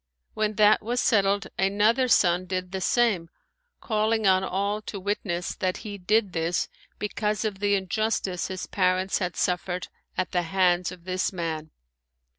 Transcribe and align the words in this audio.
When 0.33 0.55
that 0.55 0.81
was 0.81 0.99
settled 0.99 1.45
another 1.59 2.07
son 2.07 2.47
did 2.47 2.71
the 2.71 2.81
same, 2.81 3.29
calling 3.81 4.25
on 4.25 4.43
all 4.43 4.81
to 4.81 4.99
witness 4.99 5.53
that 5.53 5.77
he 5.85 5.99
did 5.99 6.33
this 6.33 6.67
because 6.97 7.45
of 7.45 7.59
the 7.59 7.75
injustice 7.75 8.47
his 8.47 8.65
parents 8.65 9.19
had 9.19 9.35
suffered 9.35 9.89
at 10.17 10.31
the 10.31 10.41
hands 10.41 10.91
of 10.91 11.03
this 11.03 11.31
man. 11.31 11.69